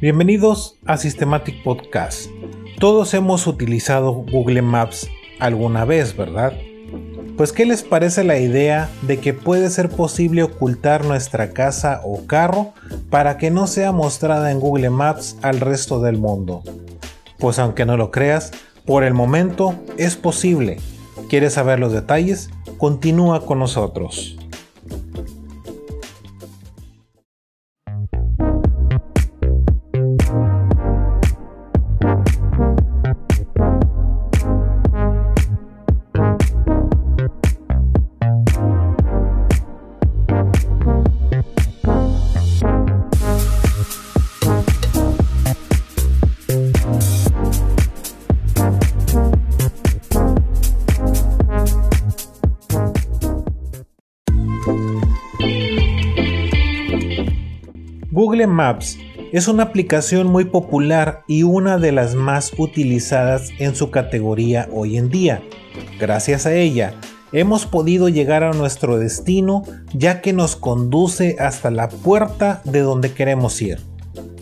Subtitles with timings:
[0.00, 2.30] Bienvenidos a Systematic Podcast.
[2.78, 5.08] Todos hemos utilizado Google Maps
[5.40, 6.52] alguna vez, ¿verdad?
[7.36, 12.26] Pues ¿qué les parece la idea de que puede ser posible ocultar nuestra casa o
[12.26, 12.72] carro
[13.10, 16.62] para que no sea mostrada en Google Maps al resto del mundo?
[17.38, 18.52] Pues aunque no lo creas,
[18.84, 20.78] por el momento es posible.
[21.28, 22.50] ¿Quieres saber los detalles?
[22.78, 24.36] Continúa con nosotros.
[58.36, 58.98] Google Maps
[59.32, 64.98] es una aplicación muy popular y una de las más utilizadas en su categoría hoy
[64.98, 65.42] en día.
[65.98, 66.92] Gracias a ella,
[67.32, 69.62] hemos podido llegar a nuestro destino
[69.94, 73.78] ya que nos conduce hasta la puerta de donde queremos ir.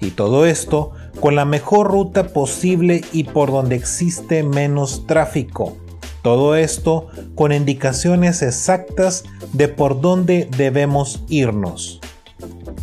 [0.00, 5.76] Y todo esto con la mejor ruta posible y por donde existe menos tráfico.
[6.22, 9.22] Todo esto con indicaciones exactas
[9.52, 12.00] de por dónde debemos irnos.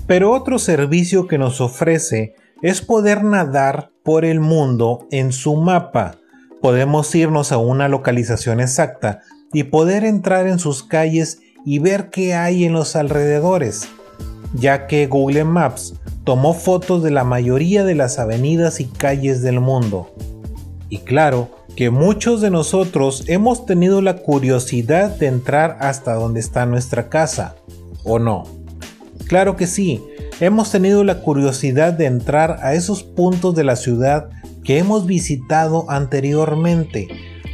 [0.08, 6.18] Pero otro servicio que nos ofrece es poder nadar por el mundo en su mapa.
[6.62, 9.22] Podemos irnos a una localización exacta
[9.54, 13.88] y poder entrar en sus calles y ver qué hay en los alrededores,
[14.54, 15.94] ya que Google Maps
[16.24, 20.14] tomó fotos de la mayoría de las avenidas y calles del mundo.
[20.90, 26.66] Y claro que muchos de nosotros hemos tenido la curiosidad de entrar hasta donde está
[26.66, 27.56] nuestra casa,
[28.04, 28.63] ¿o no?
[29.28, 30.04] Claro que sí,
[30.40, 34.30] hemos tenido la curiosidad de entrar a esos puntos de la ciudad
[34.64, 37.08] que hemos visitado anteriormente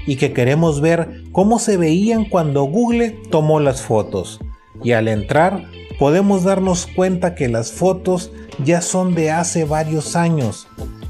[0.06, 4.40] y que queremos ver cómo se veían cuando Google tomó las fotos.
[4.84, 5.66] Y al entrar
[6.00, 8.32] podemos darnos cuenta que las fotos
[8.64, 10.68] ya son de hace varios años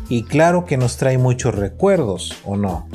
[0.09, 2.88] y claro que nos trae muchos recuerdos, ¿o no?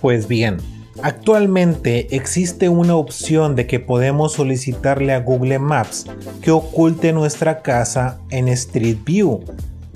[0.00, 0.58] Pues bien,
[1.00, 6.06] Actualmente existe una opción de que podemos solicitarle a Google Maps
[6.42, 9.40] que oculte nuestra casa en Street View.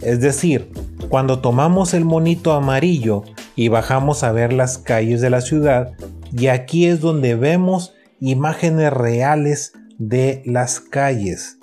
[0.01, 0.71] Es decir,
[1.09, 3.25] cuando tomamos el monito amarillo
[3.55, 5.93] y bajamos a ver las calles de la ciudad,
[6.33, 11.59] y aquí es donde vemos imágenes reales de las calles.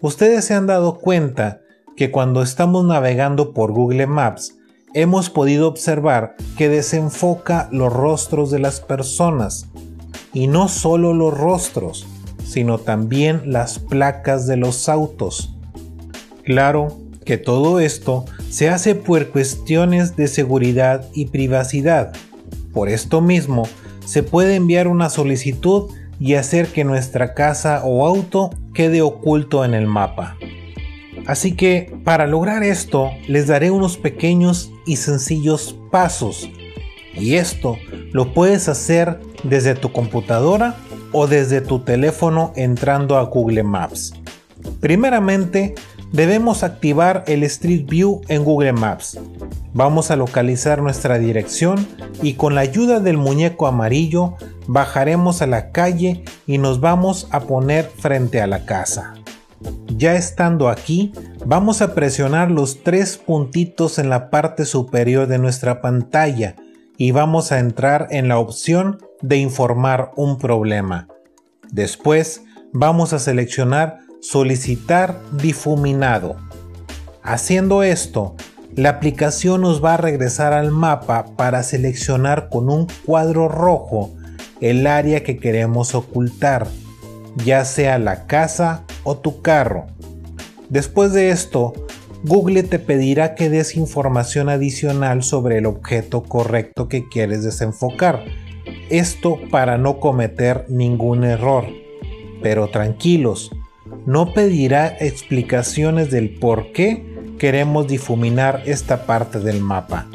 [0.00, 1.60] Ustedes se han dado cuenta
[1.96, 4.56] que cuando estamos navegando por Google Maps,
[4.94, 9.66] hemos podido observar que desenfoca los rostros de las personas,
[10.32, 12.06] y no solo los rostros,
[12.44, 15.54] sino también las placas de los autos.
[16.44, 22.12] Claro que todo esto se hace por cuestiones de seguridad y privacidad.
[22.72, 23.68] Por esto mismo,
[24.04, 29.74] se puede enviar una solicitud y hacer que nuestra casa o auto quede oculto en
[29.74, 30.36] el mapa.
[31.26, 36.50] Así que para lograr esto les daré unos pequeños y sencillos pasos.
[37.14, 37.76] Y esto
[38.12, 40.76] lo puedes hacer desde tu computadora
[41.12, 44.12] o desde tu teléfono entrando a Google Maps.
[44.80, 45.74] Primeramente,
[46.12, 49.18] debemos activar el Street View en Google Maps.
[49.72, 51.86] Vamos a localizar nuestra dirección
[52.22, 54.34] y con la ayuda del muñeco amarillo
[54.66, 59.19] bajaremos a la calle y nos vamos a poner frente a la casa.
[59.88, 61.12] Ya estando aquí,
[61.44, 66.56] vamos a presionar los tres puntitos en la parte superior de nuestra pantalla
[66.96, 71.08] y vamos a entrar en la opción de informar un problema.
[71.70, 76.36] Después vamos a seleccionar solicitar difuminado.
[77.22, 78.36] Haciendo esto,
[78.76, 84.10] la aplicación nos va a regresar al mapa para seleccionar con un cuadro rojo
[84.60, 86.66] el área que queremos ocultar,
[87.44, 89.86] ya sea la casa o tu carro.
[90.68, 91.72] Después de esto,
[92.22, 98.24] Google te pedirá que des información adicional sobre el objeto correcto que quieres desenfocar.
[98.90, 101.64] Esto para no cometer ningún error.
[102.42, 103.50] Pero tranquilos,
[104.06, 110.06] no pedirá explicaciones del por qué queremos difuminar esta parte del mapa.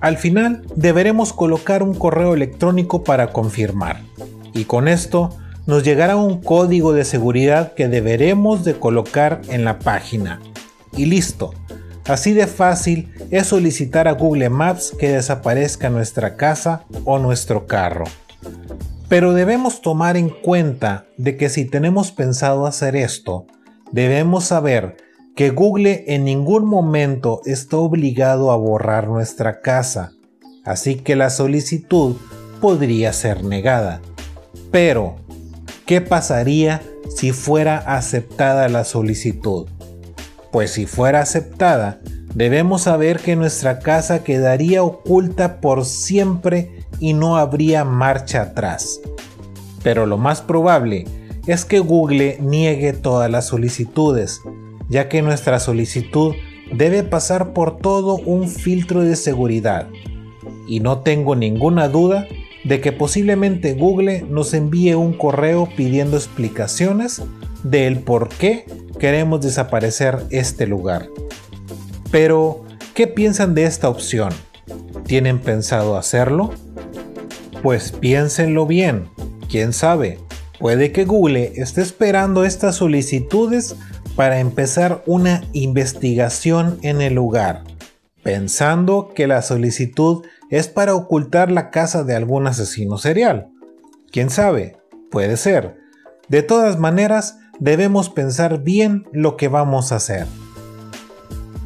[0.00, 4.02] Al final deberemos colocar un correo electrónico para confirmar.
[4.52, 5.30] Y con esto
[5.66, 10.40] nos llegará un código de seguridad que deberemos de colocar en la página.
[10.96, 11.54] Y listo.
[12.06, 18.04] Así de fácil es solicitar a Google Maps que desaparezca nuestra casa o nuestro carro.
[19.08, 23.46] Pero debemos tomar en cuenta de que si tenemos pensado hacer esto,
[23.90, 24.96] debemos saber
[25.34, 30.12] que Google en ningún momento está obligado a borrar nuestra casa,
[30.64, 32.16] así que la solicitud
[32.60, 34.00] podría ser negada.
[34.70, 35.16] Pero,
[35.86, 36.82] ¿qué pasaría
[37.14, 39.66] si fuera aceptada la solicitud?
[40.50, 42.00] Pues si fuera aceptada,
[42.34, 49.00] debemos saber que nuestra casa quedaría oculta por siempre y no habría marcha atrás.
[49.82, 51.04] Pero lo más probable
[51.46, 54.40] es que Google niegue todas las solicitudes,
[54.88, 56.34] ya que nuestra solicitud
[56.72, 59.88] debe pasar por todo un filtro de seguridad.
[60.66, 62.26] Y no tengo ninguna duda
[62.64, 67.22] de que posiblemente Google nos envíe un correo pidiendo explicaciones
[67.62, 68.66] del por qué
[68.98, 71.08] queremos desaparecer este lugar.
[72.10, 72.64] Pero,
[72.94, 74.30] ¿qué piensan de esta opción?
[75.04, 76.52] ¿Tienen pensado hacerlo?
[77.62, 79.08] Pues piénsenlo bien,
[79.50, 80.18] quién sabe,
[80.58, 83.76] puede que Google esté esperando estas solicitudes
[84.16, 87.64] para empezar una investigación en el lugar,
[88.22, 93.48] pensando que la solicitud es para ocultar la casa de algún asesino serial.
[94.10, 94.76] ¿Quién sabe?
[95.10, 95.76] Puede ser.
[96.28, 100.26] De todas maneras, debemos pensar bien lo que vamos a hacer.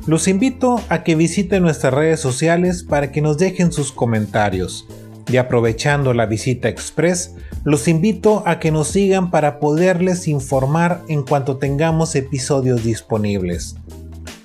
[0.07, 4.87] Los invito a que visiten nuestras redes sociales para que nos dejen sus comentarios.
[5.31, 7.35] Y aprovechando la visita express,
[7.65, 13.77] los invito a que nos sigan para poderles informar en cuanto tengamos episodios disponibles.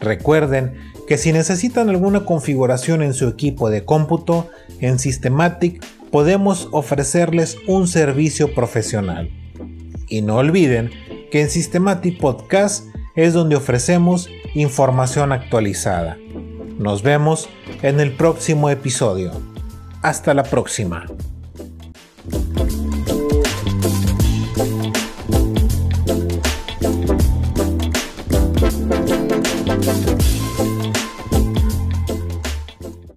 [0.02, 0.74] Recuerden
[1.08, 7.88] que si necesitan alguna configuración en su equipo de cómputo, en Systematic podemos ofrecerles un
[7.88, 9.30] servicio profesional.
[10.08, 10.92] Y no olviden
[11.32, 12.86] que en Systematic Podcast
[13.16, 16.18] es donde ofrecemos información actualizada.
[16.78, 17.50] Nos vemos
[17.82, 19.32] en el próximo episodio.
[20.02, 21.06] Hasta la próxima.